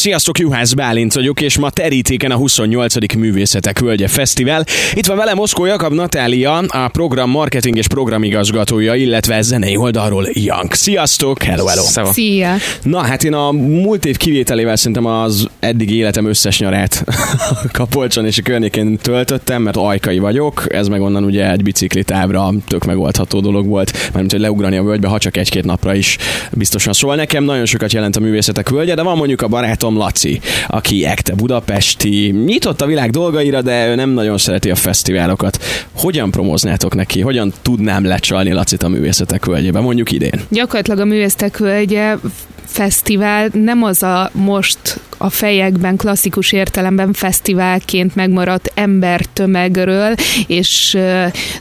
Sziasztok, 0.00 0.38
Juhász 0.38 0.72
Bálint 0.72 1.12
vagyok, 1.12 1.40
és 1.40 1.58
ma 1.58 1.70
terítéken 1.70 2.30
a 2.30 2.36
28. 2.36 3.14
Művészetek 3.16 3.78
Völgye 3.78 4.08
Fesztivál. 4.08 4.64
Itt 4.94 5.06
van 5.06 5.16
velem 5.16 5.36
Moszkó 5.36 5.64
Jakab 5.64 5.92
Natália, 5.92 6.56
a 6.56 6.88
program 6.88 7.30
marketing 7.30 7.76
és 7.76 7.88
programigazgatója, 7.88 8.94
illetve 8.94 9.42
zenei 9.42 9.76
oldalról 9.76 10.28
Jank. 10.32 10.74
Sziasztok, 10.74 11.42
hello, 11.42 11.66
hello. 11.66 11.82
Szeva. 11.82 12.12
Szia! 12.12 12.54
Na, 12.82 12.98
hát 12.98 13.24
én 13.24 13.34
a 13.34 13.52
múlt 13.52 14.04
év 14.04 14.16
kivételével 14.16 14.76
szerintem 14.76 15.06
az 15.06 15.46
eddig 15.58 15.90
életem 15.90 16.26
összes 16.26 16.58
nyarát 16.58 17.04
Kapolcson 17.72 18.26
és 18.26 18.38
a 18.38 18.42
környékén 18.42 18.98
töltöttem, 18.98 19.62
mert 19.62 19.76
ajkai 19.76 20.18
vagyok, 20.18 20.64
ez 20.68 20.88
meg 20.88 21.00
onnan 21.00 21.24
ugye 21.24 21.50
egy 21.50 21.62
biciklitávra 21.62 22.52
tök 22.66 22.84
megoldható 22.84 23.40
dolog 23.40 23.66
volt, 23.66 23.92
mármint 24.12 24.32
hogy 24.32 24.40
leugrani 24.40 24.76
a 24.76 24.82
völgybe, 24.82 25.08
ha 25.08 25.18
csak 25.18 25.36
egy-két 25.36 25.64
napra 25.64 25.94
is 25.94 26.16
biztosan. 26.52 26.92
Szóval 26.92 27.16
nekem 27.16 27.44
nagyon 27.44 27.66
sokat 27.66 27.92
jelent 27.92 28.16
a 28.16 28.20
művészetek 28.20 28.68
völgye, 28.68 28.94
de 28.94 29.02
van 29.02 29.16
mondjuk 29.16 29.42
a 29.42 29.48
barátom 29.48 29.88
Laci, 29.96 30.40
aki 30.66 31.04
ekte 31.04 31.34
budapesti, 31.34 32.34
nyitott 32.44 32.80
a 32.80 32.86
világ 32.86 33.10
dolgaira, 33.10 33.62
de 33.62 33.88
ő 33.88 33.94
nem 33.94 34.10
nagyon 34.10 34.38
szereti 34.38 34.70
a 34.70 34.74
fesztiválokat. 34.74 35.64
Hogyan 35.92 36.30
promóznátok 36.30 36.94
neki? 36.94 37.20
Hogyan 37.20 37.52
tudnám 37.62 38.04
lecsalni 38.04 38.52
Lacit 38.52 38.82
a 38.82 38.88
művészetek 38.88 39.44
völgyébe, 39.44 39.80
mondjuk 39.80 40.12
idén? 40.12 40.40
Gyakorlatilag 40.48 40.98
a 40.98 41.04
Művésztek 41.04 41.56
Völgye 41.56 42.16
fesztivál 42.64 43.48
nem 43.52 43.82
az 43.82 44.02
a 44.02 44.30
most 44.32 45.00
a 45.22 45.30
fejekben 45.30 45.96
klasszikus 45.96 46.52
értelemben 46.52 47.12
fesztiválként 47.12 48.14
megmaradt 48.14 48.72
embertömegről 48.74 50.14
és 50.46 50.98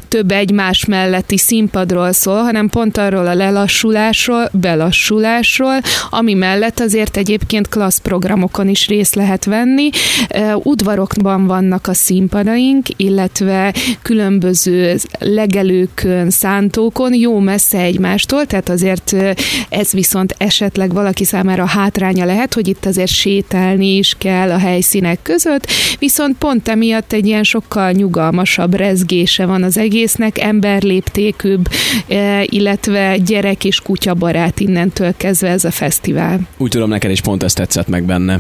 több 0.07 0.31
egymás 0.31 0.85
melletti 0.85 1.37
színpadról 1.37 2.11
szól, 2.11 2.41
hanem 2.41 2.69
pont 2.69 2.97
arról 2.97 3.27
a 3.27 3.33
lelassulásról, 3.33 4.49
belassulásról, 4.51 5.79
ami 6.09 6.33
mellett 6.33 6.79
azért 6.79 7.17
egyébként 7.17 7.67
klassz 7.67 7.97
programokon 7.97 8.67
is 8.67 8.87
részt 8.87 9.15
lehet 9.15 9.45
venni. 9.45 9.89
Udvarokban 10.55 11.47
vannak 11.47 11.87
a 11.87 11.93
színpadaink, 11.93 12.85
illetve 12.95 13.73
különböző 14.01 14.95
legelőkön, 15.19 16.29
szántókon, 16.29 17.13
jó 17.13 17.39
messze 17.39 17.79
egymástól, 17.79 18.45
tehát 18.45 18.69
azért 18.69 19.15
ez 19.69 19.91
viszont 19.91 20.35
esetleg 20.37 20.93
valaki 20.93 21.23
számára 21.23 21.65
hátránya 21.65 22.25
lehet, 22.25 22.53
hogy 22.53 22.67
itt 22.67 22.85
azért 22.85 23.11
sétálni 23.49 23.97
is 23.97 24.15
kell 24.17 24.51
a 24.51 24.57
helyszínek 24.57 25.19
között, 25.21 25.71
viszont 25.99 26.37
pont 26.37 26.67
emiatt 26.67 27.13
egy 27.13 27.25
ilyen 27.25 27.43
sokkal 27.43 27.91
nyugalmasabb 27.91 28.73
rezgése 28.73 29.45
van 29.45 29.63
az 29.63 29.77
egésznek, 29.77 30.39
emberléptékűbb, 30.39 31.67
illetve 32.45 33.17
gyerek 33.17 33.65
és 33.65 33.79
kutyabarát 33.79 34.59
innentől 34.59 35.13
kezdve 35.17 35.47
ez 35.47 35.63
a 35.63 35.71
fesztivál. 35.71 36.39
Úgy 36.57 36.69
tudom, 36.69 36.89
neked 36.89 37.11
is 37.11 37.21
pont 37.21 37.43
ezt 37.43 37.55
tetszett 37.55 37.87
meg 37.87 38.03
benne. 38.03 38.39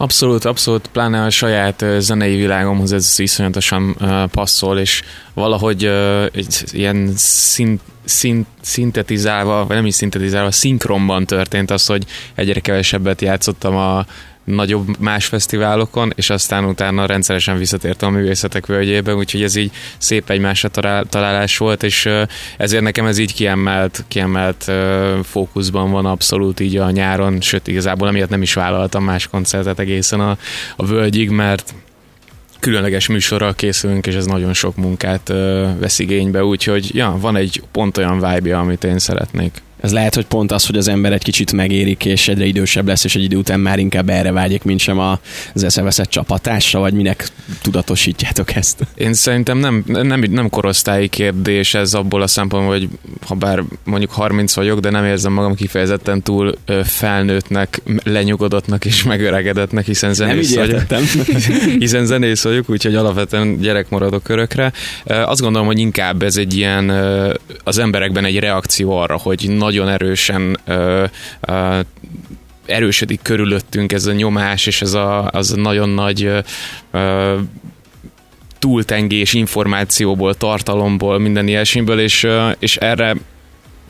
Abszolút, 0.00 0.44
abszolút, 0.44 0.86
pláne 0.86 1.24
a 1.24 1.30
saját 1.30 1.84
zenei 1.98 2.36
világomhoz 2.36 2.92
ez 2.92 3.18
iszonyatosan 3.18 3.96
passzol, 4.30 4.78
és 4.78 5.02
valahogy 5.34 5.84
egy 6.32 6.64
ilyen 6.70 7.12
szint, 7.16 7.80
szint, 8.04 8.46
szintetizálva, 8.60 9.66
vagy 9.66 9.76
nem 9.76 9.86
is 9.86 9.94
szintetizálva, 9.94 10.50
szinkronban 10.50 11.26
történt 11.26 11.70
az, 11.70 11.86
hogy 11.86 12.04
egyre 12.34 12.60
kevesebbet 12.60 13.20
játszottam 13.20 13.76
a 13.76 14.06
nagyobb 14.48 14.98
más 14.98 15.26
fesztiválokon, 15.26 16.12
és 16.16 16.30
aztán 16.30 16.64
utána 16.64 17.06
rendszeresen 17.06 17.58
visszatértem 17.58 18.08
a 18.08 18.16
művészetek 18.16 18.66
völgyébe, 18.66 19.14
úgyhogy 19.14 19.42
ez 19.42 19.56
így 19.56 19.70
szép 19.98 20.30
egymásra 20.30 20.68
találás 21.08 21.56
volt, 21.56 21.82
és 21.82 22.08
ezért 22.56 22.82
nekem 22.82 23.06
ez 23.06 23.18
így 23.18 23.34
kiemelt, 23.34 24.04
kiemelt 24.08 24.72
fókuszban 25.22 25.90
van 25.90 26.06
abszolút 26.06 26.60
így 26.60 26.76
a 26.76 26.90
nyáron, 26.90 27.40
sőt 27.40 27.66
igazából 27.66 28.08
emiatt 28.08 28.28
nem 28.28 28.42
is 28.42 28.54
vállaltam 28.54 29.04
más 29.04 29.26
koncertet 29.26 29.78
egészen 29.78 30.20
a, 30.20 30.38
a 30.76 30.86
völgyig, 30.86 31.30
mert 31.30 31.74
különleges 32.60 33.06
műsorral 33.06 33.54
készülünk, 33.54 34.06
és 34.06 34.14
ez 34.14 34.26
nagyon 34.26 34.52
sok 34.52 34.76
munkát 34.76 35.28
vesz 35.78 35.98
igénybe, 35.98 36.44
úgyhogy 36.44 36.94
ja, 36.94 37.16
van 37.20 37.36
egy 37.36 37.62
pont 37.72 37.96
olyan 37.96 38.14
vibe 38.14 38.58
amit 38.58 38.84
én 38.84 38.98
szeretnék. 38.98 39.62
Ez 39.80 39.92
lehet, 39.92 40.14
hogy 40.14 40.26
pont 40.26 40.52
az, 40.52 40.66
hogy 40.66 40.76
az 40.76 40.88
ember 40.88 41.12
egy 41.12 41.22
kicsit 41.22 41.52
megérik, 41.52 42.04
és 42.04 42.28
egyre 42.28 42.44
idősebb 42.44 42.86
lesz, 42.86 43.04
és 43.04 43.16
egy 43.16 43.22
idő 43.22 43.36
után 43.36 43.60
már 43.60 43.78
inkább 43.78 44.08
erre 44.08 44.32
vágyik, 44.32 44.62
mint 44.62 44.80
sem 44.80 44.98
az 44.98 45.64
eszeveszett 45.64 46.08
csapatásra, 46.08 46.80
vagy 46.80 46.92
minek 46.92 47.28
tudatosítjátok 47.62 48.54
ezt? 48.54 48.86
Én 48.94 49.14
szerintem 49.14 49.58
nem, 49.58 49.84
nem, 49.86 50.24
nem 50.30 50.48
korosztályi 50.48 51.08
kérdés 51.08 51.74
ez 51.74 51.94
abból 51.94 52.22
a 52.22 52.26
szempontból, 52.26 52.78
hogy 52.78 52.88
ha 53.26 53.34
bár 53.34 53.62
mondjuk 53.84 54.10
30 54.10 54.54
vagyok, 54.54 54.80
de 54.80 54.90
nem 54.90 55.04
érzem 55.04 55.32
magam 55.32 55.54
kifejezetten 55.54 56.22
túl 56.22 56.54
felnőttnek, 56.84 57.82
lenyugodottnak 58.04 58.84
és 58.84 59.02
megöregedetnek, 59.02 59.86
hiszen 59.86 60.14
zenész 60.14 60.54
nem 60.54 60.66
vagyok. 60.66 60.82
hiszen 61.78 62.06
zenész 62.06 62.42
vagyok, 62.42 62.70
úgyhogy 62.70 62.94
alapvetően 62.94 63.58
gyerek 63.58 63.88
maradok 63.88 64.28
örökre. 64.28 64.72
Azt 65.04 65.40
gondolom, 65.40 65.66
hogy 65.66 65.78
inkább 65.78 66.22
ez 66.22 66.36
egy 66.36 66.56
ilyen 66.56 66.90
az 67.64 67.78
emberekben 67.78 68.24
egy 68.24 68.38
reakció 68.38 68.96
arra, 68.96 69.16
hogy 69.16 69.48
nagyon 69.68 69.88
erősen 69.88 70.58
ö, 70.64 71.04
ö, 71.40 71.80
erősödik 72.66 73.20
körülöttünk 73.22 73.92
ez 73.92 74.06
a 74.06 74.12
nyomás, 74.12 74.66
és 74.66 74.82
ez 74.82 74.94
a, 74.94 75.30
az 75.30 75.50
nagyon 75.50 75.88
nagy 75.88 76.30
ö, 76.90 77.38
túltengés 78.58 79.32
információból, 79.32 80.34
tartalomból, 80.34 81.18
minden 81.18 81.48
ilyesmiből, 81.48 82.00
és, 82.00 82.26
és 82.58 82.76
erre 82.76 83.16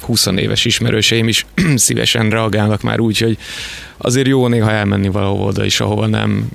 20 0.00 0.26
éves 0.26 0.64
ismerőseim 0.64 1.28
is 1.28 1.46
szívesen 1.74 2.30
reagálnak 2.30 2.82
már 2.82 3.00
úgy, 3.00 3.18
hogy 3.18 3.38
azért 3.96 4.26
jó 4.26 4.46
néha 4.46 4.70
elmenni 4.70 5.08
valahova 5.08 5.44
oda 5.44 5.64
is, 5.64 5.80
ahova 5.80 6.06
nem 6.06 6.48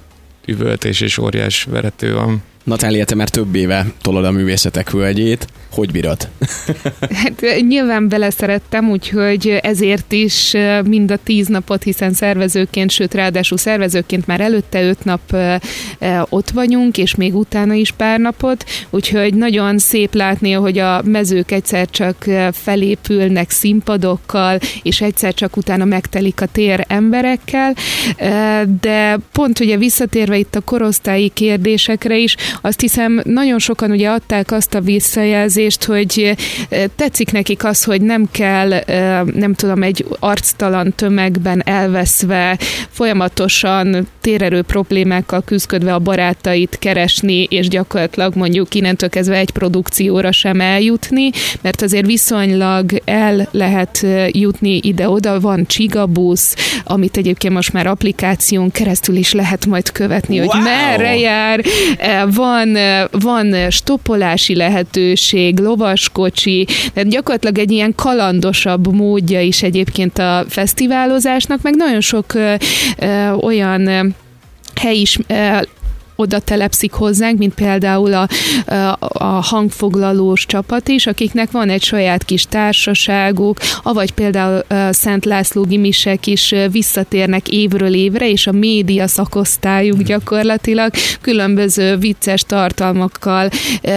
üvöltés 0.45 1.01
és 1.01 1.17
óriás 1.17 1.63
verető 1.63 2.13
van. 2.13 2.43
Natália, 2.63 3.05
te 3.05 3.15
már 3.15 3.29
több 3.29 3.55
éve 3.55 3.85
tolod 4.01 4.25
a 4.25 4.31
művészetek 4.31 4.89
völgyét. 4.89 5.47
Hogy 5.71 5.91
bírod? 5.91 6.29
hát 7.23 7.43
nyilván 7.67 8.07
beleszerettem, 8.07 8.89
úgyhogy 8.89 9.59
ezért 9.61 10.11
is 10.11 10.55
mind 10.85 11.11
a 11.11 11.17
tíz 11.23 11.47
napot, 11.47 11.83
hiszen 11.83 12.13
szervezőként, 12.13 12.91
sőt 12.91 13.13
ráadásul 13.13 13.57
szervezőként 13.57 14.27
már 14.27 14.41
előtte 14.41 14.83
öt 14.83 15.03
nap 15.03 15.35
ott 16.29 16.49
vagyunk, 16.49 16.97
és 16.97 17.15
még 17.15 17.35
utána 17.35 17.73
is 17.73 17.91
pár 17.91 18.19
napot, 18.19 18.65
úgyhogy 18.89 19.33
nagyon 19.33 19.77
szép 19.77 20.13
látni, 20.13 20.51
hogy 20.51 20.77
a 20.77 21.01
mezők 21.05 21.51
egyszer 21.51 21.89
csak 21.89 22.25
felépülnek 22.51 23.49
színpadokkal, 23.49 24.59
és 24.83 25.01
egyszer 25.01 25.33
csak 25.33 25.57
utána 25.57 25.85
megtelik 25.85 26.41
a 26.41 26.45
tér 26.45 26.85
emberekkel, 26.87 27.75
de 28.81 29.17
pont 29.31 29.59
ugye 29.59 29.77
visszatérve 29.77 30.37
itt 30.37 30.55
a 30.55 30.61
korosztályi 30.61 31.29
kérdésekre 31.29 32.17
is, 32.17 32.35
azt 32.61 32.79
hiszem 32.79 33.21
nagyon 33.23 33.59
sokan 33.59 33.91
ugye 33.91 34.09
adták 34.09 34.51
azt 34.51 34.73
a 34.73 34.81
visszajelzést, 34.81 35.83
hogy 35.83 36.35
tetszik 36.95 37.31
nekik 37.31 37.63
az, 37.63 37.83
hogy 37.83 38.01
nem 38.01 38.27
kell, 38.31 38.69
nem 39.33 39.53
tudom, 39.53 39.83
egy 39.83 40.05
arctalan 40.19 40.93
tömegben 40.95 41.61
elveszve, 41.65 42.57
folyamatosan 42.89 44.07
térerő 44.21 44.61
problémákkal 44.61 45.43
küzdködve 45.45 45.93
a 45.93 45.99
barátait 45.99 46.77
keresni, 46.79 47.43
és 47.43 47.67
gyakorlatilag 47.67 48.35
mondjuk 48.35 48.75
innentől 48.75 49.09
kezdve 49.09 49.37
egy 49.37 49.51
produkcióra 49.51 50.31
sem 50.31 50.61
eljutni, 50.61 51.29
mert 51.61 51.81
azért 51.81 52.05
viszonylag 52.05 53.01
el 53.05 53.47
lehet 53.51 54.05
jutni 54.31 54.79
ide-oda, 54.81 55.39
van 55.39 55.65
csigabusz, 55.65 56.55
amit 56.83 57.17
egyébként 57.17 57.53
most 57.53 57.73
már 57.73 57.87
applikáción 57.87 58.71
keresztül 58.71 59.15
is 59.15 59.33
lehet 59.33 59.65
majd 59.65 59.91
követni, 59.91 60.39
wow. 60.39 60.47
hogy 60.47 60.61
merre 60.61 61.17
jár, 61.17 61.63
van, 62.29 62.42
van 63.11 63.69
stoppolási 63.69 64.55
lehetőség, 64.55 65.59
lovaskocsi, 65.59 66.67
tehát 66.93 67.09
gyakorlatilag 67.09 67.57
egy 67.57 67.71
ilyen 67.71 67.95
kalandosabb 67.95 68.93
módja 68.93 69.41
is 69.41 69.63
egyébként 69.63 70.17
a 70.17 70.45
fesztiválozásnak, 70.47 71.61
meg 71.61 71.75
nagyon 71.75 72.01
sok 72.01 72.33
ö, 72.33 72.53
ö, 72.97 73.31
olyan 73.31 74.15
hely 74.75 74.95
is 74.95 75.19
oda 76.15 76.39
telepszik 76.39 76.91
hozzánk, 76.91 77.37
mint 77.37 77.53
például 77.53 78.13
a, 78.13 78.27
a, 78.73 78.97
a 78.99 79.23
hangfoglalós 79.23 80.45
csapat 80.45 80.87
is, 80.87 81.07
akiknek 81.07 81.51
van 81.51 81.69
egy 81.69 81.83
saját 81.83 82.23
kis 82.23 82.45
társaságuk, 82.45 83.57
avagy 83.83 84.11
például 84.11 84.63
Szent 84.91 85.25
László 85.25 85.63
gimisek 85.63 86.27
is 86.27 86.53
visszatérnek 86.71 87.49
évről 87.49 87.93
évre, 87.93 88.29
és 88.29 88.47
a 88.47 88.51
média 88.51 89.07
szakosztályuk 89.07 90.01
gyakorlatilag 90.01 90.91
különböző 91.21 91.97
vicces 91.97 92.43
tartalmakkal 92.43 93.49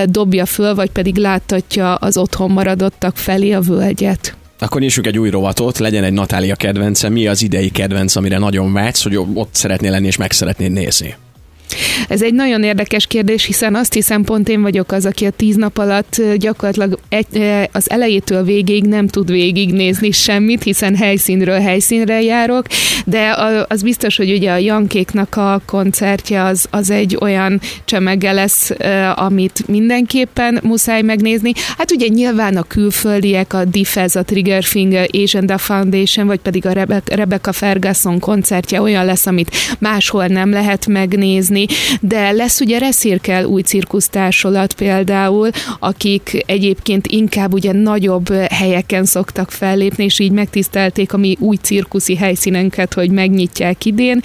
dobja 0.05 0.47
föl, 0.47 0.75
vagy 0.75 0.91
pedig 0.91 1.17
láttatja 1.17 1.95
az 1.95 2.17
otthon 2.17 2.51
maradottak 2.51 3.17
felé 3.17 3.53
a 3.53 3.61
völgyet. 3.61 4.37
Akkor 4.59 4.81
nyissuk 4.81 5.07
egy 5.07 5.19
új 5.19 5.31
rovatot, 5.31 5.79
legyen 5.79 6.05
egy 6.05 6.13
Natália 6.13 6.55
kedvence. 6.55 7.09
Mi 7.09 7.27
az 7.27 7.43
idei 7.43 7.71
kedvenc, 7.71 8.17
amire 8.17 8.39
nagyon 8.39 8.73
vágysz, 8.73 9.03
hogy 9.03 9.17
ott 9.35 9.55
szeretnél 9.55 9.91
lenni 9.91 10.07
és 10.07 10.17
meg 10.17 10.33
szeretnél 10.33 10.69
nézni? 10.69 11.17
Ez 12.09 12.23
egy 12.23 12.35
nagyon 12.35 12.63
érdekes 12.63 13.07
kérdés, 13.07 13.45
hiszen 13.45 13.75
azt 13.75 13.93
hiszem 13.93 14.25
pont 14.25 14.49
én 14.49 14.63
vagyok 14.63 14.93
az, 14.93 15.07
aki 15.07 15.27
a 15.27 15.31
tíz 15.31 15.57
nap 15.57 15.79
alatt 15.79 16.23
gyakorlatilag 16.37 16.99
egy, 17.09 17.43
az 17.73 17.91
elejétől 17.91 18.45
végig 18.45 18.85
nem 18.85 19.07
tud 19.07 19.31
végignézni 19.31 20.11
semmit, 20.11 20.63
hiszen 20.63 20.97
helyszínről 20.97 21.61
helyszínre 21.61 22.23
járok, 22.23 22.67
de 23.05 23.35
az 23.69 23.83
biztos, 23.83 24.17
hogy 24.17 24.33
ugye 24.33 24.53
a 24.53 24.57
Jankéknak 24.57 25.37
a 25.37 25.61
koncertje 25.67 26.43
az, 26.43 26.67
az 26.71 26.91
egy 26.91 27.17
olyan 27.21 27.61
csemege 27.85 28.33
lesz, 28.33 28.71
amit 29.15 29.69
mindenképpen 29.69 30.61
muszáj 30.63 31.03
megnézni. 31.03 31.53
Hát 31.79 31.91
ugye 31.91 32.07
nyilván 32.07 32.57
a 32.57 32.63
külföldiek, 32.63 33.53
a 33.53 33.65
Diffez, 33.65 34.17
a 34.17 34.23
Trigger 34.23 34.65
Finger, 34.65 35.09
Asian 35.23 35.47
The 35.47 35.59
Foundation, 35.59 36.27
vagy 36.27 36.41
pedig 36.41 36.67
a 36.67 36.87
Rebecca 37.05 37.53
Ferguson 37.53 38.19
koncertje 38.19 38.81
olyan 38.81 39.05
lesz, 39.05 39.27
amit 39.27 39.57
máshol 39.79 40.27
nem 40.27 40.51
lehet 40.51 40.87
megnézni, 40.87 41.56
de 42.01 42.31
lesz 42.31 42.61
ugye 42.61 42.79
Reszirkel 42.79 43.45
új 43.45 43.63
cirkusztársulat 43.63 44.75
például, 44.75 45.51
akik 45.79 46.43
egyébként 46.47 47.07
inkább 47.07 47.53
ugye 47.53 47.73
nagyobb 47.73 48.33
helyeken 48.51 49.05
szoktak 49.05 49.51
fellépni, 49.51 50.05
és 50.05 50.19
így 50.19 50.31
megtisztelték 50.31 51.13
a 51.13 51.17
mi 51.17 51.37
új 51.41 51.57
cirkuszi 51.57 52.17
helyszínenket, 52.17 52.95
hogy 52.95 53.11
megnyitják 53.11 53.85
idén, 53.85 54.21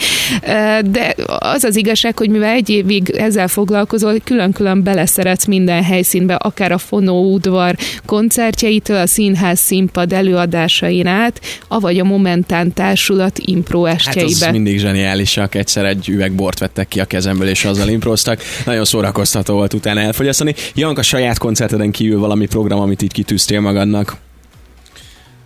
de 0.86 1.16
az 1.26 1.64
az 1.64 1.76
igazság, 1.76 2.18
hogy 2.18 2.30
mivel 2.30 2.54
egy 2.54 2.70
évig 2.70 3.10
ezzel 3.10 3.48
foglalkozol, 3.48 4.20
külön-külön 4.24 4.84
beleszeretsz 4.84 5.46
minden 5.46 5.84
helyszínbe, 5.84 6.36
akár 6.36 6.72
a 6.72 6.78
Fonó 6.78 7.34
udvar 7.34 7.76
koncertjeitől, 8.06 8.98
a 8.98 9.08
színház 9.08 9.60
színpad 9.60 10.14
előadásain 10.14 11.08
át, 11.08 11.42
avagy 11.68 12.00
a 12.00 12.04
Momentán 12.04 12.74
Társulat 12.74 13.40
impro 13.40 13.86
estjeibe. 13.86 14.36
Hát 14.40 14.48
az 14.48 14.52
mindig 14.52 14.80
zseniálisak, 14.80 15.56
egyszer 15.56 15.86
egy 15.86 16.10
üveg 16.10 16.32
bort 16.32 16.60
vettek 16.60 16.88
ki 16.88 17.00
a 17.00 17.06
kezemből, 17.22 17.48
és 17.48 17.66
azzal 17.66 17.88
improztak. 17.88 18.42
Nagyon 18.66 18.86
szórakoztató 18.86 19.54
volt 19.54 19.74
utána 19.74 20.00
elfogyasztani. 20.00 20.56
Janka, 20.74 21.02
saját 21.02 21.38
koncerteden 21.38 21.92
kívül 21.92 22.20
valami 22.20 22.46
program, 22.46 22.80
amit 22.80 23.02
így 23.02 23.12
kitűztél 23.12 23.60
magadnak? 23.60 24.16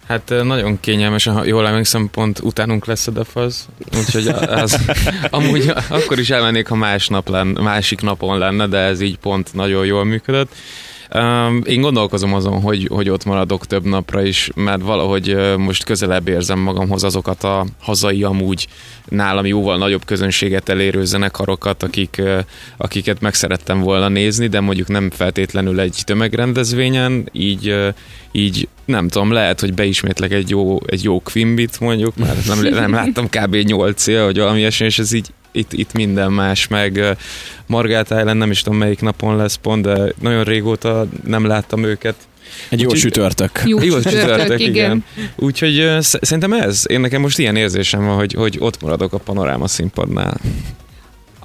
Hát 0.08 0.34
nagyon 0.44 0.80
kényelmes, 0.80 1.24
ha 1.24 1.46
jól 1.46 1.68
emlékszem, 1.68 2.10
pont 2.12 2.40
utánunk 2.40 2.86
lesz 2.86 3.08
a 3.08 3.12
defaz, 3.12 3.68
úgyhogy 3.98 4.28
az, 4.28 4.80
amúgy 5.30 5.74
akkor 5.90 6.20
is 6.20 6.30
elmennék, 6.30 6.68
ha 6.68 6.76
más 6.76 7.08
nap 7.08 7.30
lenne, 7.30 7.62
másik 7.62 8.02
napon 8.02 8.38
lenne, 8.38 8.68
de 8.68 8.78
ez 8.78 9.02
így 9.02 9.18
pont 9.18 9.54
nagyon 9.54 9.86
jól 9.86 10.04
működött. 10.04 10.56
Én 11.64 11.82
gondolkozom 11.82 12.34
azon, 12.34 12.62
hogy, 12.62 12.88
hogy 12.92 13.10
ott 13.10 13.26
maradok 13.26 13.66
több 13.66 13.86
napra 13.86 14.24
is, 14.24 14.50
mert 14.56 14.82
valahogy 14.82 15.38
most 15.58 15.84
közelebb 15.84 16.28
érzem 16.28 16.60
magamhoz 16.60 17.04
azokat 17.04 17.44
a 17.44 17.66
hazai 17.80 18.24
amúgy 18.24 18.68
nálam 19.06 19.46
jóval 19.46 19.78
nagyobb 19.78 20.06
közönséget 20.06 20.70
elérő 20.70 21.06
zenekarokat, 21.06 21.84
akik, 21.84 22.22
akiket 22.78 23.22
meg 23.22 23.34
szerettem 23.34 23.80
volna 23.80 24.08
nézni, 24.08 24.48
de 24.48 24.60
mondjuk 24.60 24.88
nem 24.88 25.10
feltétlenül 25.10 25.80
egy 25.80 26.02
tömegrendezvényen, 26.06 27.30
így, 27.32 27.76
így 28.32 28.68
nem 28.86 29.08
tudom, 29.08 29.32
lehet, 29.32 29.60
hogy 29.60 29.74
beismétlek 29.74 30.32
egy 30.32 30.50
jó, 30.50 30.78
egy 30.86 31.04
jó 31.04 31.20
Quimbit 31.20 31.80
mondjuk, 31.80 32.16
mert 32.16 32.46
nem, 32.48 32.60
nem 32.60 32.94
láttam 32.94 33.30
kb. 33.30 33.56
8 33.56 34.02
cél, 34.02 34.24
vagy 34.24 34.38
valami 34.38 34.64
esély, 34.64 34.88
és 34.88 35.00
ez 35.00 35.14
így 35.14 35.30
itt, 35.56 35.74
itt 35.74 35.94
minden 35.94 36.32
más, 36.32 36.68
meg 36.68 37.18
Margát 37.66 38.10
Island 38.10 38.38
nem 38.38 38.52
is 38.52 38.62
tudom 38.62 38.80
melyik 38.80 39.02
napon 39.02 39.36
lesz 39.36 39.56
pont, 39.56 39.86
de 39.86 40.14
nagyon 40.22 40.44
régóta 40.44 41.08
nem 41.26 41.46
láttam 41.46 41.84
őket. 41.84 42.16
Egy 42.70 42.82
jó 42.82 42.94
sütörtök. 42.94 43.62
Jó, 43.66 43.84
jó 43.84 44.02
sütörtök, 44.02 44.60
igen. 44.60 44.72
igen. 44.72 45.06
Úgyhogy 45.36 45.98
szerintem 46.00 46.54
ez, 46.54 46.84
én 46.90 47.00
nekem 47.00 47.22
most 47.22 47.40
ilyen 47.40 47.56
érzésem 47.56 48.06
van, 48.06 48.16
hogy, 48.16 48.34
hogy 48.34 48.58
ott 48.60 48.82
maradok 48.82 49.14
a 49.14 49.18
panoráma 49.18 49.68
színpadnál. 49.68 50.40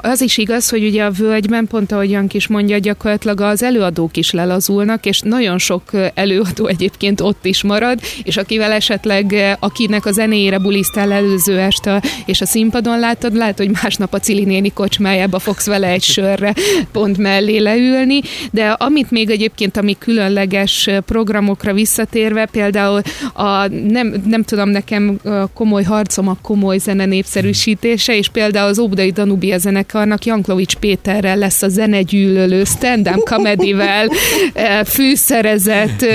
Az 0.03 0.21
is 0.21 0.39
igaz, 0.39 0.69
hogy 0.69 0.85
ugye 0.85 1.05
a 1.05 1.11
völgyben, 1.11 1.67
pont 1.67 1.93
ahogy 1.93 2.11
Jank 2.11 2.35
is 2.35 2.47
mondja, 2.47 2.79
gyakorlatilag 2.79 3.41
az 3.41 3.63
előadók 3.63 4.17
is 4.17 4.31
lelazulnak, 4.31 5.07
és 5.07 5.21
nagyon 5.21 5.59
sok 5.59 5.83
előadó 6.15 6.67
egyébként 6.67 7.21
ott 7.21 7.45
is 7.45 7.63
marad, 7.63 8.01
és 8.23 8.37
akivel 8.37 8.73
esetleg, 8.73 9.57
akinek 9.61 10.07
a 10.07 10.13
zenéjére 10.13 10.59
bulisztál 10.59 11.13
előző 11.13 11.59
este, 11.59 12.03
és 12.27 12.41
a 12.41 12.47
színpadon 12.47 12.99
látod, 12.99 13.35
lehet, 13.35 13.59
hogy 13.59 13.71
másnap 13.83 14.15
a 14.15 14.19
Cili 14.19 14.45
néni 14.45 14.73
kocsmájába 14.73 15.39
fogsz 15.39 15.67
vele 15.67 15.89
egy 15.89 16.03
sörre 16.03 16.55
pont 16.93 17.19
mellé 17.19 17.59
leülni, 17.59 18.21
de 18.51 18.71
amit 18.71 19.11
még 19.11 19.31
egyébként, 19.31 19.77
ami 19.77 19.97
különleges 19.99 20.89
programokra 21.07 21.73
visszatérve, 21.73 22.47
például 22.47 23.01
a, 23.33 23.67
nem, 23.69 24.23
nem 24.27 24.43
tudom, 24.43 24.69
nekem 24.69 25.21
komoly 25.55 25.83
harcom 25.83 26.29
a 26.29 26.37
komoly 26.43 26.79
zene 26.79 27.05
népszerűsítése, 27.05 28.17
és 28.17 28.29
például 28.29 28.69
az 28.69 28.79
Óbudai 28.79 29.11
Danubia 29.11 29.59
zenek 29.59 29.90
zenekarnak 29.91 30.25
Janklovics 30.25 30.75
Péterrel 30.75 31.37
lesz 31.37 31.63
a 31.63 31.69
zenegyűlölő 31.69 32.65
stand-up 32.65 33.25
comedy-vel 33.25 34.09
fűszerezett 34.95 36.07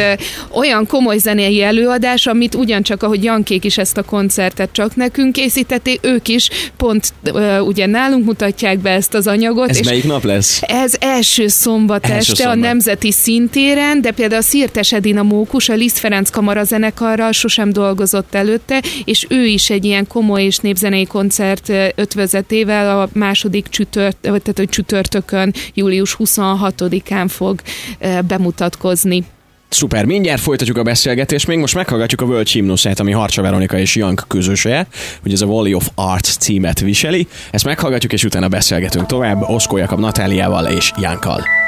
olyan 0.52 0.86
komoly 0.88 1.18
zenei 1.18 1.64
előadás, 1.64 2.28
amit 2.28 2.56
ugyancsak, 2.56 3.04
ahogy 3.04 3.24
Jankék 3.24 3.64
is 3.64 3.78
ezt 3.78 3.98
a 3.98 4.04
koncertet 4.04 4.70
csak 4.72 4.96
nekünk 4.96 5.34
készítették, 5.34 6.00
ők 6.02 6.28
is 6.28 6.50
pont 6.78 7.14
ugye 7.60 7.86
nálunk 7.86 8.26
mutatják 8.26 8.80
be 8.80 8.90
ezt 8.90 9.14
az 9.14 9.28
anyagot. 9.28 9.70
Ez 9.70 9.78
és 9.78 9.86
melyik 9.86 10.04
nap 10.04 10.24
lesz? 10.24 10.62
Ez 10.62 10.94
első 11.00 11.48
szombat 11.48 12.06
első 12.06 12.32
este 12.32 12.36
szombat. 12.36 12.58
a 12.58 12.60
Nemzeti 12.60 13.12
Szintéren, 13.12 14.02
de 14.02 14.12
például 14.12 14.42
a 14.42 14.44
Szirtes 14.44 14.94
Edina 14.94 15.24
Mókus, 15.24 15.70
a 15.70 15.74
Liszt 15.74 15.98
Ferenc 15.98 16.30
Kamara 16.30 16.64
zenekarral 16.64 17.32
sosem 17.32 17.72
dolgozott 17.72 18.36
előtte, 18.36 18.84
és 19.06 19.26
ő 19.30 19.46
is 19.46 19.70
egy 19.70 19.86
ilyen 19.86 20.08
komoly 20.08 20.44
és 20.44 20.58
népzenei 20.58 21.06
koncert 21.06 21.72
ötvözetével 21.96 23.00
a 23.00 23.10
második 23.14 23.65
második 23.66 23.70
csütört, 23.70 24.18
tehát 24.22 24.58
hogy 24.58 24.70
csütörtökön, 24.70 25.54
július 25.74 26.16
26-án 26.20 27.26
fog 27.28 27.62
bemutatkozni. 28.28 29.24
Szuper, 29.70 30.06
mindjárt 30.06 30.42
folytatjuk 30.42 30.78
a 30.78 30.84
beszélgetést, 30.84 31.48
még 31.48 31.58
most 31.58 31.76
meghallgatjuk 31.76 32.22
a 32.22 32.26
World 32.26 32.48
Hymnusát, 32.48 33.00
ami 33.00 33.12
Harcsa 33.12 33.42
Veronika 33.42 33.78
és 33.78 33.96
Jank 33.96 34.24
közöse, 34.28 34.88
hogy 35.22 35.32
ez 35.32 35.42
a 35.42 35.46
Valley 35.46 35.76
of 35.76 35.90
Arts 35.96 36.38
címet 36.38 36.80
viseli. 36.80 37.28
Ezt 37.52 37.66
meghallgatjuk, 37.66 38.14
és 38.14 38.24
utána 38.24 38.48
beszélgetünk 38.48 39.06
tovább 39.06 39.42
Oszkó 39.42 39.78
Jakab 39.78 40.00
Natáliával 40.00 40.66
és 40.66 40.92
Jankkal. 41.02 41.65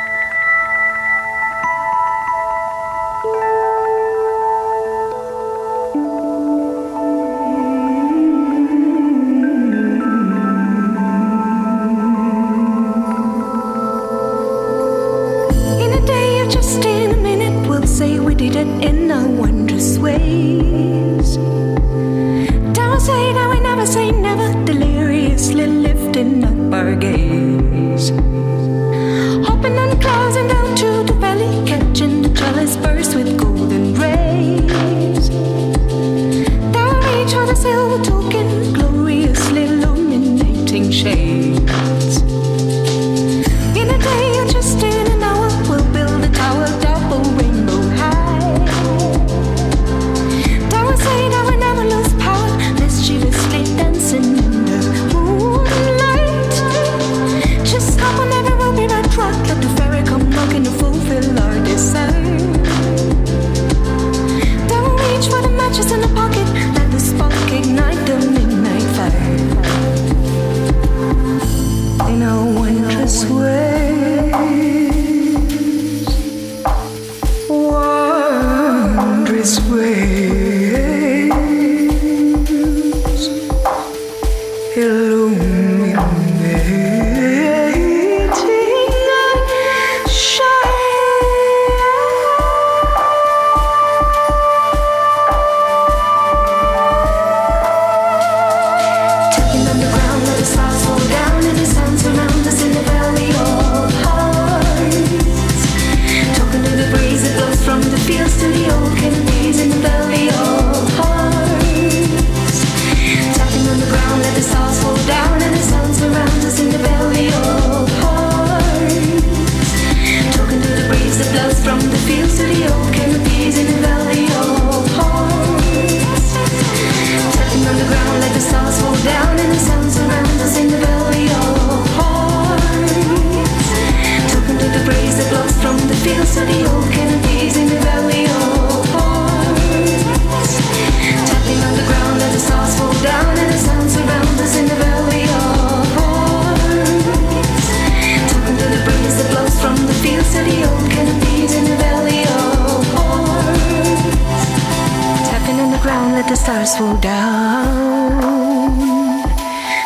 Fall 156.75 156.97
down. 156.97 158.17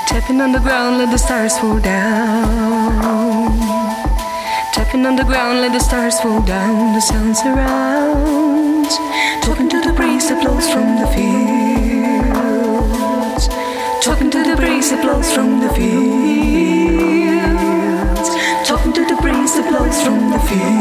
Tapping 0.07 0.41
on 0.41 0.51
the 0.51 0.59
ground, 0.59 0.97
let 0.97 1.11
the 1.11 1.17
stars 1.17 1.57
fall 1.57 1.79
down. 1.79 3.51
Tapping 4.73 5.05
on 5.05 5.15
the 5.15 5.23
ground, 5.23 5.61
let 5.61 5.73
the 5.73 5.79
stars 5.79 6.19
fall 6.21 6.41
down. 6.41 6.93
The 6.93 7.01
sounds 7.01 7.41
around. 7.41 8.89
Talking 9.43 9.69
to 9.69 9.81
the 9.81 9.93
breeze 9.93 10.29
that 10.29 10.41
blows 10.41 10.69
from 10.71 11.00
the 11.01 11.07
fields. 11.13 12.27
Talking 14.03 14.31
to 14.31 14.43
the 14.43 14.55
breeze 14.55 14.89
that 14.91 15.01
blows 15.03 15.31
from 15.33 15.59
the 15.59 15.69
fields. 15.73 16.21
Talking 18.67 18.93
to 18.93 19.05
the 19.05 19.15
breeze 19.21 19.53
that 19.55 19.67
blows 19.69 20.01
from 20.03 20.31
the 20.31 20.39
fields. 20.39 20.80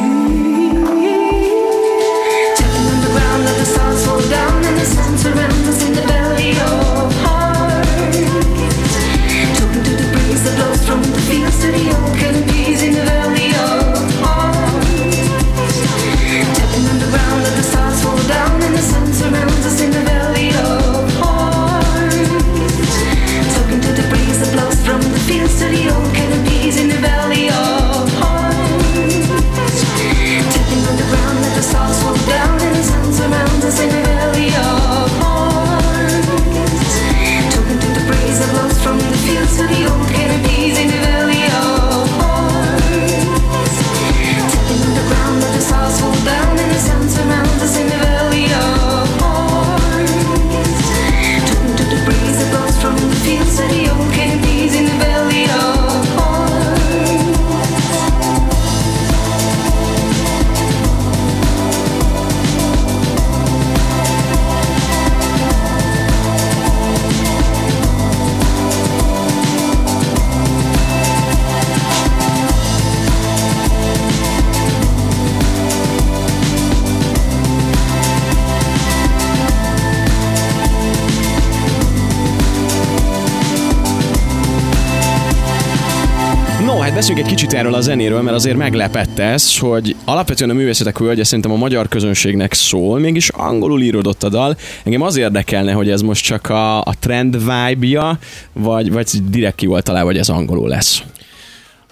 Beszéljünk 87.01 87.27
egy 87.29 87.35
kicsit 87.35 87.53
erről 87.53 87.75
a 87.75 87.81
zenéről, 87.81 88.23
mert 88.23 88.37
azért 88.37 88.57
meglepett 88.57 89.19
ez, 89.19 89.59
hogy 89.59 89.97
alapvetően 90.05 90.51
a 90.51 90.53
művészetek 90.53 90.99
völgye 90.99 91.25
szerintem 91.25 91.53
a 91.53 91.57
magyar 91.57 91.89
közönségnek 91.89 92.53
szól, 92.53 92.99
mégis 92.99 93.29
angolul 93.29 93.81
íródott 93.81 94.23
a 94.23 94.29
dal. 94.29 94.57
Engem 94.85 95.03
az 95.03 95.17
érdekelne, 95.17 95.73
hogy 95.73 95.91
ez 95.91 96.01
most 96.01 96.25
csak 96.25 96.49
a, 96.49 96.79
a 96.81 96.95
trend 96.99 97.37
vibe-ja, 97.39 98.19
vagy, 98.53 98.93
vagy 98.93 99.11
direkt 99.31 99.55
ki 99.55 99.67
volt 99.67 99.85
találva, 99.85 100.09
hogy 100.09 100.19
ez 100.19 100.29
angolul 100.29 100.69
lesz. 100.69 101.03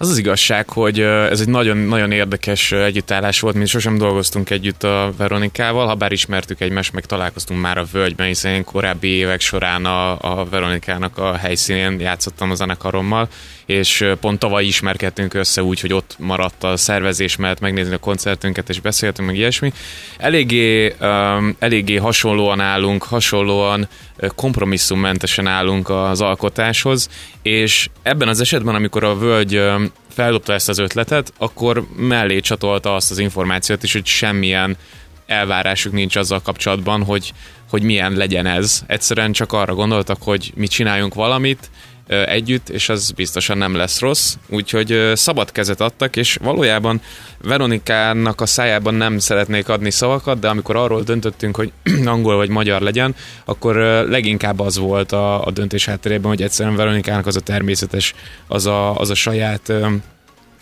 Az 0.01 0.09
az 0.09 0.17
igazság, 0.17 0.69
hogy 0.69 0.99
ez 0.99 1.39
egy 1.39 1.47
nagyon-nagyon 1.47 2.11
érdekes 2.11 2.71
együttállás 2.71 3.39
volt, 3.39 3.55
mi 3.55 3.65
sosem 3.65 3.97
dolgoztunk 3.97 4.49
együtt 4.49 4.83
a 4.83 5.13
Veronikával, 5.17 5.87
ha 5.87 5.95
bár 5.95 6.11
ismertük 6.11 6.61
egymást, 6.61 6.93
meg 6.93 7.05
találkoztunk 7.05 7.61
már 7.61 7.77
a 7.77 7.85
völgyben, 7.91 8.27
hiszen 8.27 8.53
én 8.53 8.63
korábbi 8.63 9.07
évek 9.07 9.39
során 9.39 9.85
a, 9.85 10.11
a 10.21 10.45
Veronikának 10.49 11.17
a 11.17 11.35
helyszínén 11.35 11.99
játszottam 11.99 12.51
a 12.51 12.55
zenekarommal, 12.55 13.27
és 13.65 14.05
pont 14.19 14.39
tavaly 14.39 14.65
ismerkedtünk 14.65 15.33
össze 15.33 15.63
úgy, 15.63 15.79
hogy 15.79 15.93
ott 15.93 16.15
maradt 16.19 16.63
a 16.63 16.77
szervezés 16.77 17.35
mellett 17.35 17.59
megnézni 17.59 17.93
a 17.93 17.97
koncertünket, 17.97 18.69
és 18.69 18.79
beszéltünk 18.79 19.27
meg 19.27 19.37
ilyesmi. 19.37 19.73
Eléggé, 20.17 20.95
um, 21.01 21.55
eléggé 21.59 21.95
hasonlóan 21.95 22.59
állunk, 22.59 23.03
hasonlóan 23.03 23.87
kompromisszummentesen 24.35 25.47
állunk 25.47 25.89
az 25.89 26.21
alkotáshoz, 26.21 27.09
és 27.41 27.89
ebben 28.01 28.27
az 28.27 28.41
esetben, 28.41 28.75
amikor 28.75 29.03
a 29.03 29.17
völgy 29.17 29.61
feldobta 30.09 30.53
ezt 30.53 30.69
az 30.69 30.77
ötletet, 30.77 31.33
akkor 31.37 31.85
mellé 31.95 32.39
csatolta 32.39 32.95
azt 32.95 33.11
az 33.11 33.17
információt 33.17 33.83
is, 33.83 33.93
hogy 33.93 34.05
semmilyen 34.05 34.77
elvárásuk 35.25 35.93
nincs 35.93 36.15
azzal 36.15 36.41
kapcsolatban, 36.41 37.03
hogy, 37.03 37.33
hogy 37.69 37.83
milyen 37.83 38.13
legyen 38.13 38.45
ez. 38.45 38.83
Egyszerűen 38.87 39.31
csak 39.31 39.53
arra 39.53 39.73
gondoltak, 39.73 40.23
hogy 40.23 40.51
mi 40.55 40.67
csináljunk 40.67 41.13
valamit 41.13 41.69
együtt, 42.09 42.69
és 42.69 42.89
az 42.89 43.11
biztosan 43.11 43.57
nem 43.57 43.75
lesz 43.75 43.99
rossz. 43.99 44.35
Úgyhogy 44.47 45.11
szabad 45.13 45.51
kezet 45.51 45.81
adtak, 45.81 46.15
és 46.15 46.37
valójában 46.41 47.01
Veronikának 47.41 48.41
a 48.41 48.45
szájában 48.45 48.93
nem 48.93 49.19
szeretnék 49.19 49.69
adni 49.69 49.91
szavakat, 49.91 50.39
de 50.39 50.47
amikor 50.47 50.75
arról 50.75 51.01
döntöttünk, 51.01 51.55
hogy 51.55 51.71
angol 52.05 52.35
vagy 52.35 52.49
magyar 52.49 52.81
legyen, 52.81 53.15
akkor 53.45 53.75
leginkább 54.09 54.59
az 54.59 54.77
volt 54.77 55.11
a, 55.11 55.45
a 55.45 55.51
döntés 55.51 55.85
hátterében, 55.85 56.29
hogy 56.29 56.41
egyszerűen 56.41 56.75
Veronikának 56.75 57.27
az 57.27 57.35
a 57.35 57.39
természetes, 57.39 58.13
az 58.47 58.65
a, 58.65 58.97
az 58.97 59.09
a 59.09 59.15
saját 59.15 59.73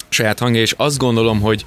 saját 0.10 0.40
hangja, 0.40 0.62
és 0.62 0.74
azt 0.78 0.98
gondolom, 0.98 1.42
hogy 1.42 1.66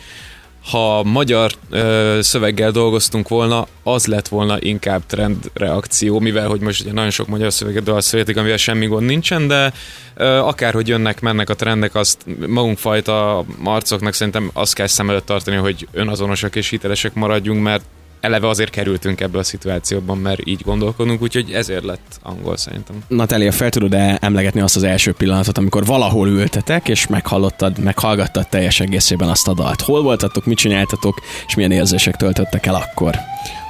ha 0.65 1.03
magyar 1.03 1.53
ö, 1.71 2.19
szöveggel 2.23 2.71
dolgoztunk 2.71 3.29
volna, 3.29 3.67
az 3.83 4.07
lett 4.07 4.29
volna 4.29 4.57
inkább 4.61 5.07
trend 5.07 5.51
reakció, 5.55 6.21
mivel 6.21 6.49
hogy 6.49 6.61
most 6.61 6.81
ugye 6.81 6.93
nagyon 6.93 7.11
sok 7.11 7.27
magyar 7.27 7.53
szöveget 7.53 8.03
születik, 8.03 8.37
amivel 8.37 8.57
semmi 8.57 8.87
gond 8.87 9.07
nincsen, 9.07 9.47
de 9.47 9.73
ö, 10.15 10.25
akárhogy 10.25 10.89
jönnek, 10.89 11.21
mennek 11.21 11.51
a 11.51 11.55
trendek, 11.55 11.95
azt 11.95 12.25
magunk 12.47 12.79
fajta 12.79 13.45
arcoknak 13.65 14.13
szerintem 14.13 14.51
azt 14.53 14.75
kell 14.75 14.87
szem 14.87 15.11
előtt 15.11 15.27
tartani, 15.27 15.57
hogy 15.57 15.89
önazonosak 15.93 16.57
és 16.57 16.69
hitelesek 16.69 17.15
maradjunk, 17.15 17.63
mert 17.63 17.85
eleve 18.21 18.49
azért 18.49 18.71
kerültünk 18.71 19.21
ebbe 19.21 19.39
a 19.39 19.43
szituációban, 19.43 20.19
mert 20.19 20.41
így 20.47 20.63
gondolkodunk, 20.65 21.23
úgyhogy 21.23 21.51
ezért 21.53 21.85
lett 21.85 22.19
angol 22.23 22.57
szerintem. 22.57 22.97
Natália, 23.09 23.53
fel 23.53 23.71
tudod-e 23.71 24.19
emlegetni 24.21 24.61
azt 24.61 24.77
az 24.77 24.83
első 24.83 25.13
pillanatot, 25.13 25.59
amikor 25.59 25.85
valahol 25.85 26.29
ültetek, 26.29 26.89
és 26.89 27.07
meghallottad, 27.07 27.79
meghallgattad 27.79 28.49
teljes 28.49 28.81
egészében 28.81 29.29
azt 29.29 29.49
a 29.49 29.55
dalt? 29.55 29.81
Hol 29.81 30.03
voltatok, 30.03 30.45
mit 30.45 30.59
csináltatok, 30.59 31.21
és 31.47 31.55
milyen 31.55 31.73
érzések 31.73 32.17
töltöttek 32.17 32.67
el 32.67 32.75
akkor? 32.75 33.15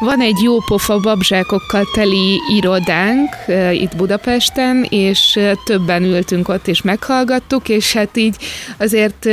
Van 0.00 0.20
egy 0.20 0.42
jó 0.42 0.58
pofa 0.58 0.98
babzsákokkal 0.98 1.84
teli 1.94 2.40
irodánk 2.48 3.28
itt 3.72 3.96
Budapesten, 3.96 4.86
és 4.88 5.38
többen 5.64 6.02
ültünk 6.02 6.48
ott, 6.48 6.68
és 6.68 6.82
meghallgattuk, 6.82 7.68
és 7.68 7.92
hát 7.92 8.16
így 8.16 8.36
azért, 8.78 9.26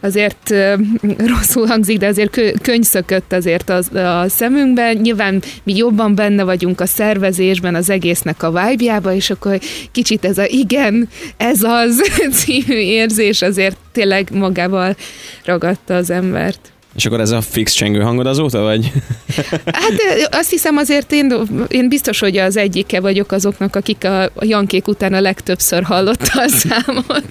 azért 0.00 0.54
rosszul 1.34 1.66
hangzik, 1.66 1.98
de 1.98 2.06
azért 2.06 2.30
kö, 2.30 2.50
könyv 2.62 2.84
szökött 2.84 3.32
azért 3.32 3.70
a, 3.70 3.82
a 4.20 4.28
szemünkben. 4.28 4.96
Nyilván 4.96 5.42
mi 5.62 5.76
jobban 5.76 6.14
benne 6.14 6.42
vagyunk 6.44 6.80
a 6.80 6.86
szervezésben, 6.86 7.74
az 7.74 7.90
egésznek 7.90 8.42
a 8.42 8.50
vibe 8.50 9.14
és 9.14 9.30
akkor 9.30 9.58
kicsit 9.92 10.24
ez 10.24 10.38
a 10.38 10.44
igen, 10.46 11.08
ez 11.36 11.62
az 11.62 12.02
című 12.38 12.78
érzés 12.78 13.42
azért 13.42 13.76
tényleg 13.92 14.28
magával 14.32 14.96
ragadta 15.44 15.94
az 15.94 16.10
embert. 16.10 16.72
És 16.94 17.06
akkor 17.06 17.20
ez 17.20 17.30
a 17.30 17.40
fix 17.40 17.72
csengő 17.72 18.00
hangod 18.00 18.26
azóta, 18.26 18.60
vagy? 18.60 18.92
Hát 19.64 19.92
azt 20.30 20.50
hiszem 20.50 20.76
azért 20.76 21.12
én, 21.12 21.34
én 21.68 21.88
biztos, 21.88 22.18
hogy 22.18 22.36
az 22.36 22.56
egyike 22.56 23.00
vagyok 23.00 23.32
azoknak, 23.32 23.76
akik 23.76 24.04
a 24.04 24.30
Jankék 24.40 24.88
után 24.88 25.14
a 25.14 25.20
legtöbbször 25.20 25.82
hallotta 25.82 26.42
a 26.42 26.48
számot. 26.48 27.24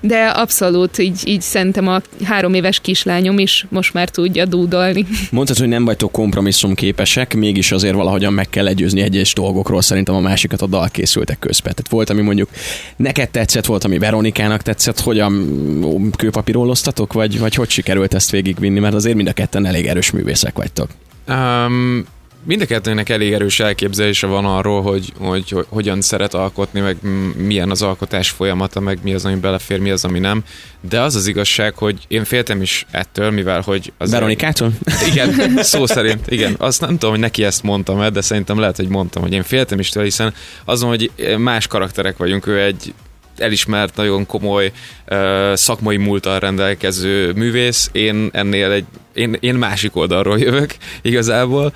De 0.00 0.24
abszolút, 0.24 0.98
így, 0.98 1.20
így 1.24 1.40
szerintem 1.40 1.88
a 1.88 2.00
három 2.24 2.54
éves 2.54 2.80
kislányom 2.80 3.38
is 3.38 3.66
most 3.68 3.94
már 3.94 4.08
tudja 4.08 4.44
dúdolni. 4.44 5.06
Mondtad, 5.30 5.56
hogy 5.58 5.68
nem 5.68 5.84
vagytok 5.84 6.12
kompromisszum 6.12 6.74
képesek, 6.74 7.34
mégis 7.34 7.72
azért 7.72 7.94
valahogyan 7.94 8.32
meg 8.32 8.48
kell 8.48 8.66
egyőzni 8.66 9.00
egyes 9.00 9.32
dolgokról, 9.32 9.82
szerintem 9.82 10.14
a 10.14 10.20
másikat 10.20 10.62
a 10.62 10.66
dal 10.66 10.88
készültek 10.88 11.38
közben. 11.38 11.74
Tehát 11.74 11.90
volt, 11.90 12.10
ami 12.10 12.22
mondjuk 12.22 12.48
neked 12.96 13.30
tetszett, 13.30 13.66
volt, 13.66 13.84
ami 13.84 13.98
Veronikának 13.98 14.62
tetszett, 14.62 15.00
hogyan 15.00 16.10
kőpapíroloztatok, 16.16 17.12
vagy, 17.12 17.38
vagy 17.38 17.54
hogy 17.54 17.70
sikerült 17.70 18.14
ezt 18.14 18.30
végigvinni, 18.30 18.78
mert 18.78 18.94
azért 18.94 19.16
mind 19.16 19.28
a 19.28 19.32
ketten 19.32 19.66
elég 19.66 19.86
erős 19.86 20.10
művészek 20.10 20.56
vagytok. 20.56 20.88
Um, 21.28 22.04
mind 22.48 22.60
a 22.60 22.66
kettőnek 22.66 23.08
elég 23.08 23.32
erős 23.32 23.60
elképzelése 23.60 24.26
van 24.26 24.44
arról, 24.44 24.82
hogy, 24.82 25.12
hogy, 25.18 25.50
hogy 25.50 25.66
hogyan 25.68 26.00
szeret 26.00 26.34
alkotni, 26.34 26.80
meg 26.80 26.96
milyen 27.36 27.70
az 27.70 27.82
alkotás 27.82 28.30
folyamata, 28.30 28.80
meg 28.80 28.98
mi 29.02 29.14
az, 29.14 29.24
ami 29.24 29.34
belefér, 29.34 29.78
mi 29.78 29.90
az, 29.90 30.04
ami 30.04 30.18
nem. 30.18 30.44
De 30.88 31.00
az 31.00 31.14
az 31.14 31.26
igazság, 31.26 31.74
hogy 31.74 32.04
én 32.08 32.24
féltem 32.24 32.62
is 32.62 32.86
ettől, 32.90 33.30
mivel 33.30 33.60
hogy... 33.60 33.92
Az 33.98 34.10
Veronikától? 34.10 34.72
Igen, 35.10 35.34
szó 35.62 35.86
szerint, 35.86 36.30
igen. 36.30 36.54
Azt 36.58 36.80
nem 36.80 36.90
tudom, 36.90 37.10
hogy 37.10 37.20
neki 37.20 37.44
ezt 37.44 37.62
mondtam 37.62 38.00
el, 38.00 38.10
de 38.10 38.20
szerintem 38.20 38.58
lehet, 38.58 38.76
hogy 38.76 38.88
mondtam, 38.88 39.22
hogy 39.22 39.32
én 39.32 39.42
féltem 39.42 39.78
is 39.78 39.88
tőle, 39.88 40.04
hiszen 40.04 40.34
azon, 40.64 40.88
hogy 40.88 41.10
más 41.38 41.66
karakterek 41.66 42.16
vagyunk, 42.16 42.46
ő 42.46 42.62
egy 42.62 42.94
elismert, 43.40 43.96
nagyon 43.96 44.26
komoly 44.26 44.72
ö, 45.04 45.52
szakmai 45.54 45.96
múltal 45.96 46.38
rendelkező 46.38 47.32
művész, 47.32 47.88
én 47.92 48.28
ennél 48.32 48.70
egy 48.70 48.84
én, 49.14 49.36
én 49.40 49.54
másik 49.54 49.96
oldalról 49.96 50.38
jövök 50.38 50.74
igazából, 51.02 51.72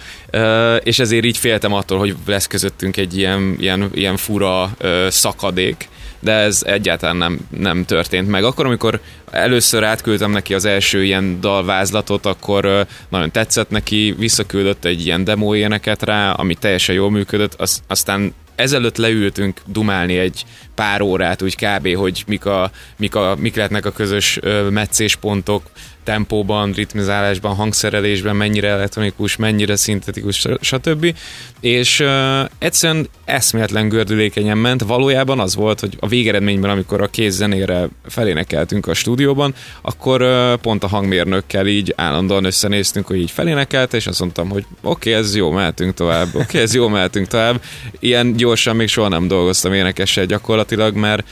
és 0.82 0.98
ezért 0.98 1.24
így 1.24 1.36
féltem 1.36 1.72
attól, 1.72 1.98
hogy 1.98 2.16
lesz 2.26 2.46
közöttünk 2.46 2.96
egy 2.96 3.16
ilyen, 3.16 3.56
ilyen, 3.58 3.90
ilyen 3.94 4.16
fura 4.16 4.70
szakadék, 5.08 5.88
de 6.20 6.32
ez 6.32 6.62
egyáltalán 6.66 7.16
nem, 7.16 7.38
nem 7.50 7.84
történt 7.84 8.28
meg. 8.28 8.44
Akkor, 8.44 8.66
amikor 8.66 9.00
először 9.30 9.84
átküldtem 9.84 10.30
neki 10.30 10.54
az 10.54 10.64
első 10.64 11.04
ilyen 11.04 11.40
dalvázlatot, 11.40 12.26
akkor 12.26 12.86
nagyon 13.08 13.30
tetszett 13.30 13.70
neki, 13.70 14.14
visszaküldött 14.18 14.84
egy 14.84 15.06
ilyen 15.06 15.24
demo 15.24 15.54
éneket 15.54 16.02
rá, 16.02 16.30
ami 16.30 16.54
teljesen 16.54 16.94
jól 16.94 17.10
működött, 17.10 17.54
az, 17.54 17.82
aztán 17.86 18.34
ezelőtt 18.54 18.96
leültünk 18.96 19.60
dumálni 19.66 20.18
egy 20.18 20.44
pár 20.74 21.00
órát, 21.00 21.42
úgy 21.42 21.56
kb., 21.56 21.94
hogy 21.94 22.24
mik, 22.26 22.44
a, 22.44 22.70
mik, 22.96 23.14
a, 23.14 23.36
mik 23.38 23.54
lehetnek 23.54 23.86
a 23.86 23.90
közös 23.90 24.38
meccéspontok, 24.70 25.62
tempóban, 26.04 26.72
ritmizálásban, 26.72 27.54
hangszerelésben, 27.54 28.36
mennyire 28.36 28.68
elektronikus, 28.68 29.36
mennyire 29.36 29.76
szintetikus, 29.76 30.46
stb. 30.60 31.14
És 31.60 32.00
uh, 32.00 32.40
egyszerűen 32.58 33.08
eszméletlen 33.24 33.88
gördülékenyen 33.88 34.58
ment. 34.58 34.82
Valójában 34.82 35.40
az 35.40 35.54
volt, 35.54 35.80
hogy 35.80 35.96
a 36.00 36.06
végeredményben, 36.06 36.70
amikor 36.70 37.02
a 37.02 37.06
kéz 37.06 37.34
zenére 37.34 37.88
felénekeltünk 38.06 38.86
a 38.86 38.94
stúdióban, 38.94 39.54
akkor 39.82 40.22
uh, 40.22 40.54
pont 40.54 40.84
a 40.84 40.88
hangmérnökkel 40.88 41.66
így 41.66 41.92
állandóan 41.96 42.44
összenéztünk, 42.44 43.06
hogy 43.06 43.16
így 43.16 43.30
felénekelt, 43.30 43.94
és 43.94 44.06
azt 44.06 44.20
mondtam, 44.20 44.48
hogy 44.48 44.64
oké, 44.82 45.10
okay, 45.10 45.22
ez 45.22 45.36
jó, 45.36 45.50
mehetünk 45.50 45.94
tovább, 45.94 46.28
oké, 46.28 46.38
okay, 46.42 46.60
ez 46.60 46.74
jó, 46.74 46.88
mehetünk 46.88 47.26
tovább. 47.26 47.62
Ilyen 48.00 48.36
gyorsan 48.36 48.76
még 48.76 48.88
soha 48.88 49.08
nem 49.08 49.28
dolgoztam 49.28 49.72
énekessel 49.72 50.24
gyakorlatilag, 50.24 50.61
mert 50.94 51.24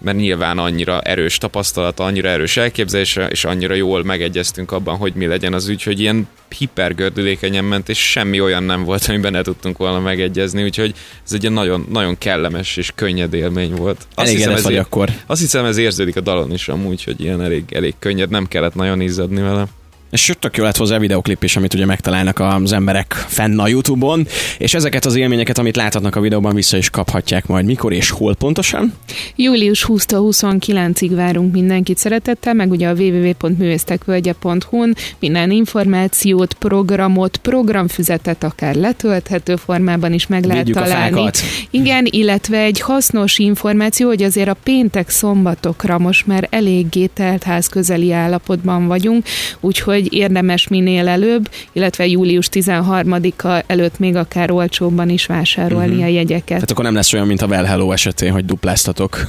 mert 0.00 0.16
nyilván 0.16 0.58
annyira 0.58 1.00
erős 1.00 1.38
tapasztalata, 1.38 2.04
annyira 2.04 2.28
erős 2.28 2.56
elképzelése, 2.56 3.26
és 3.26 3.44
annyira 3.44 3.74
jól 3.74 4.04
megegyeztünk 4.04 4.72
abban, 4.72 4.96
hogy 4.96 5.12
mi 5.14 5.26
legyen 5.26 5.52
az 5.52 5.68
ügy, 5.68 5.82
hogy 5.82 6.00
ilyen 6.00 6.28
hipergördülékenyen 6.58 7.64
ment, 7.64 7.88
és 7.88 8.10
semmi 8.10 8.40
olyan 8.40 8.62
nem 8.62 8.84
volt, 8.84 9.04
amiben 9.08 9.32
ne 9.32 9.42
tudtunk 9.42 9.78
volna 9.78 10.00
megegyezni, 10.00 10.62
úgyhogy 10.62 10.94
ez 11.24 11.32
egy 11.32 11.50
nagyon, 11.50 11.86
nagyon 11.90 12.18
kellemes 12.18 12.76
és 12.76 12.92
könnyed 12.94 13.34
élmény 13.34 13.74
volt. 13.74 14.06
Elég 14.14 14.36
hiszem, 14.36 14.52
ez 14.52 14.62
vagy 14.62 14.76
akkor. 14.76 15.08
azt 15.26 15.40
hiszem, 15.40 15.64
ez 15.64 15.76
érződik 15.76 16.16
a 16.16 16.20
dalon 16.20 16.52
is 16.52 16.68
amúgy, 16.68 17.04
hogy 17.04 17.20
ilyen 17.20 17.42
elég, 17.42 17.64
elég 17.72 17.94
könnyed, 17.98 18.30
nem 18.30 18.48
kellett 18.48 18.74
nagyon 18.74 19.00
izzadni 19.00 19.40
vele. 19.40 19.66
És 20.10 20.32
tök 20.38 20.56
jó 20.56 20.64
lett 20.64 20.76
hozzá 20.76 20.96
a 20.96 20.98
videoklip 20.98 21.44
is, 21.44 21.56
amit 21.56 21.74
ugye 21.74 21.86
megtalálnak 21.86 22.38
az 22.38 22.72
emberek 22.72 23.12
fenn 23.12 23.58
a 23.58 23.68
Youtube-on, 23.68 24.26
és 24.58 24.74
ezeket 24.74 25.04
az 25.04 25.16
élményeket, 25.16 25.58
amit 25.58 25.76
láthatnak 25.76 26.16
a 26.16 26.20
videóban, 26.20 26.54
vissza 26.54 26.76
is 26.76 26.90
kaphatják 26.90 27.46
majd 27.46 27.64
mikor 27.64 27.92
és 27.92 28.10
hol 28.10 28.34
pontosan. 28.34 28.92
Július 29.36 29.84
20-től 29.88 30.26
29-ig 30.30 31.10
várunk 31.14 31.52
mindenkit 31.52 31.98
szeretettel, 31.98 32.54
meg 32.54 32.70
ugye 32.70 32.88
a 32.88 32.92
www.művésztekvölgye.hu-n 32.92 34.94
minden 35.18 35.50
információt, 35.50 36.52
programot, 36.52 37.36
programfüzetet 37.36 38.44
akár 38.44 38.74
letölthető 38.74 39.56
formában 39.56 40.12
is 40.12 40.26
meg 40.26 40.44
lehet 40.44 40.68
a 40.68 40.72
találni. 40.72 41.30
Igen, 41.70 42.06
illetve 42.10 42.58
egy 42.58 42.80
hasznos 42.80 43.38
információ, 43.38 44.06
hogy 44.06 44.22
azért 44.22 44.48
a 44.48 44.56
péntek 44.62 45.08
szombatokra 45.08 45.98
most 45.98 46.26
már 46.26 46.46
eléggé 46.50 47.06
teltház 47.06 47.68
közeli 47.68 48.12
állapotban 48.12 48.86
vagyunk, 48.86 49.24
úgyhogy 49.60 49.99
érdemes 50.10 50.68
minél 50.68 51.08
előbb, 51.08 51.48
illetve 51.72 52.06
július 52.06 52.48
13-a 52.52 53.62
előtt 53.66 53.98
még 53.98 54.16
akár 54.16 54.50
olcsóbban 54.50 55.08
is 55.08 55.26
vásárolni 55.26 55.94
Mhm. 55.94 56.02
a 56.02 56.06
jegyeket. 56.06 56.46
Tehát 56.46 56.70
akkor 56.70 56.84
nem 56.84 56.94
lesz 56.94 57.12
olyan, 57.12 57.26
mint 57.26 57.42
a 57.42 57.46
Well 57.46 57.64
Hello 57.64 57.92
esetén, 57.92 58.32
hogy 58.32 58.44
dupláztatok. 58.44 59.26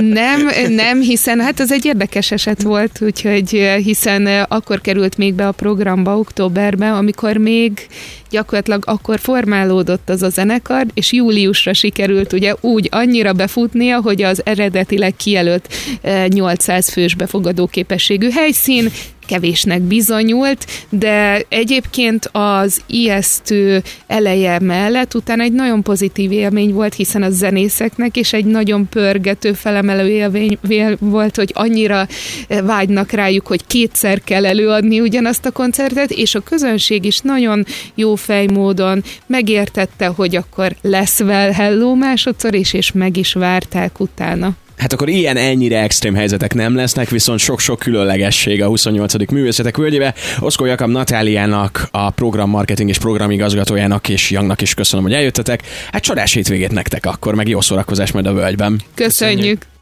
Nem, 0.00 0.48
nem, 0.68 1.00
hiszen 1.00 1.40
hát 1.40 1.60
ez 1.60 1.72
egy 1.72 1.84
érdekes 1.84 2.30
eset 2.30 2.62
volt, 2.62 2.98
úgyhogy 3.00 3.50
hiszen 3.84 4.26
akkor 4.48 4.80
került 4.80 5.16
még 5.16 5.34
be 5.34 5.46
a 5.46 5.52
programba 5.52 6.18
októberben, 6.18 6.94
amikor 6.94 7.36
még 7.36 7.86
gyakorlatilag 8.30 8.82
akkor 8.86 9.18
formálódott 9.18 10.10
az 10.10 10.22
a 10.22 10.28
zenekar, 10.28 10.86
és 10.94 11.12
júliusra 11.12 11.72
sikerült 11.72 12.32
ugye 12.32 12.54
úgy 12.60 12.88
annyira 12.90 13.32
befutnia, 13.32 14.00
hogy 14.00 14.22
az 14.22 14.40
eredetileg 14.44 15.16
kijelölt 15.16 15.68
e, 16.02 16.26
800 16.26 16.88
fős 16.90 17.14
befogadó 17.14 17.66
képességű 17.66 18.30
helyszín 18.30 18.88
kevésnek 19.28 19.80
bizonyult, 19.80 20.66
de 20.88 21.42
egyébként 21.48 22.28
az 22.32 22.80
ijesztő 22.86 23.82
eleje 24.06 24.58
mellett 24.60 25.14
utána 25.14 25.42
egy 25.42 25.52
nagyon 25.52 25.82
pozitív 25.82 26.32
élmény 26.32 26.72
volt, 26.72 26.94
hiszen 26.94 27.22
a 27.22 27.30
zenészeknek 27.30 28.16
is 28.16 28.32
egy 28.32 28.44
nagyon 28.44 28.88
pörgető, 28.88 29.52
felemelő 29.52 30.08
élmény 30.08 30.58
volt, 30.98 31.36
hogy 31.36 31.50
annyira 31.54 32.06
eh, 32.48 32.60
vágynak 32.62 33.10
rájuk, 33.10 33.46
hogy 33.46 33.66
kétszer 33.66 34.20
kell 34.24 34.46
előadni 34.46 35.00
ugyanazt 35.00 35.46
a 35.46 35.50
koncertet, 35.50 36.10
és 36.10 36.34
a 36.34 36.40
közönség 36.40 37.04
is 37.04 37.18
nagyon 37.18 37.64
jó 37.94 38.14
fejmódon 38.14 39.02
megértette, 39.26 40.06
hogy 40.06 40.36
akkor 40.36 40.74
lesz 40.82 41.20
Well 41.20 41.52
Hello 41.52 41.94
másodszor 41.94 42.54
is, 42.54 42.72
és 42.72 42.92
meg 42.92 43.16
is 43.16 43.32
várták 43.32 44.00
utána. 44.00 44.56
Hát 44.78 44.92
akkor 44.92 45.08
ilyen 45.08 45.36
ennyire 45.36 45.82
extrém 45.82 46.14
helyzetek 46.14 46.54
nem 46.54 46.74
lesznek, 46.74 47.08
viszont 47.08 47.38
sok-sok 47.38 47.78
különlegesség 47.78 48.62
a 48.62 48.66
28. 48.66 49.30
művészetek 49.30 49.76
völgyébe. 49.76 50.14
Oszkó 50.38 50.64
Jakab 50.64 50.90
Natáliának, 50.90 51.88
a 51.90 52.10
program 52.10 52.50
marketing 52.50 52.88
és 52.88 52.98
programigazgatójának 52.98 54.08
és 54.08 54.30
Jangnak 54.30 54.60
is 54.60 54.74
köszönöm, 54.74 55.04
hogy 55.04 55.14
eljöttetek. 55.14 55.62
Hát 55.92 56.02
csodás 56.02 56.32
hétvégét 56.32 56.72
nektek 56.72 57.06
akkor, 57.06 57.34
meg 57.34 57.48
jó 57.48 57.60
szórakozás 57.60 58.12
majd 58.12 58.26
a 58.26 58.32
völgyben. 58.32 58.80
Köszönjük! 58.94 59.38
Köszönjük. 59.38 59.77